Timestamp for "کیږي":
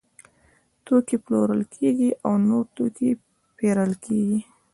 1.73-2.09, 4.05-4.39